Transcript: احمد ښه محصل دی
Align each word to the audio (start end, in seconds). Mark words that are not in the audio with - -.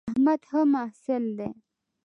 احمد 0.09 0.41
ښه 0.49 0.61
محصل 0.73 1.23
دی 1.37 1.49